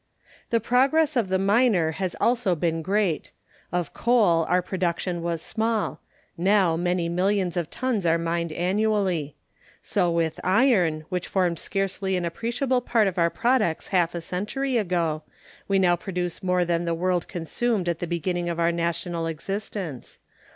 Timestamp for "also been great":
2.19-3.31